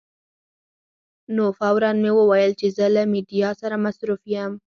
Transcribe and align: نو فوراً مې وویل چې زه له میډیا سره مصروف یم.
نو 1.35 1.45
فوراً 1.57 1.91
مې 2.03 2.11
وویل 2.19 2.51
چې 2.59 2.67
زه 2.77 2.85
له 2.95 3.03
میډیا 3.13 3.49
سره 3.61 3.75
مصروف 3.85 4.21
یم. 4.35 4.51